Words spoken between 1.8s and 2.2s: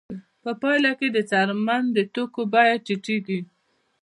د